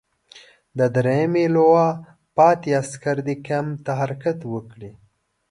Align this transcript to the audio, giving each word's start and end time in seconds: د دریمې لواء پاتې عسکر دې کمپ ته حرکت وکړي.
د 0.77 0.79
دریمې 0.95 1.45
لواء 1.55 1.91
پاتې 2.37 2.69
عسکر 2.81 3.17
دې 3.27 3.35
کمپ 3.47 3.73
ته 3.85 3.91
حرکت 4.01 4.39
وکړي. 4.53 4.91